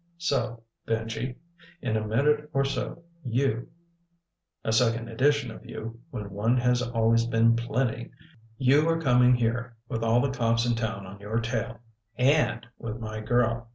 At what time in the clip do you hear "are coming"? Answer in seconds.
8.89-9.35